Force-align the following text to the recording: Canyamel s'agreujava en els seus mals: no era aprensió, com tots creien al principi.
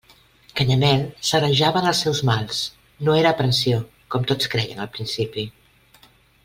Canyamel 0.59 1.03
s'agreujava 1.31 1.83
en 1.83 1.89
els 1.91 2.01
seus 2.05 2.21
mals: 2.31 2.63
no 3.09 3.19
era 3.21 3.37
aprensió, 3.39 3.85
com 4.17 4.27
tots 4.33 4.53
creien 4.55 4.85
al 4.87 4.95
principi. 4.97 5.47